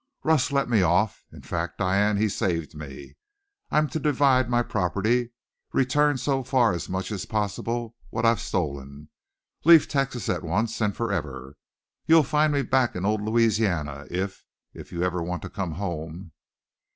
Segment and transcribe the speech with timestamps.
[0.23, 1.23] Russ let me off.
[1.31, 3.13] In fact, Diane, he saved me.
[3.69, 5.29] I'm to divide my property
[5.73, 6.87] return so far as
[7.27, 9.09] possible what I've stolen
[9.63, 11.55] leave Texas at once and forever.
[12.07, 14.43] You'll find me back in old Louisiana if
[14.73, 16.31] if you ever want to come home."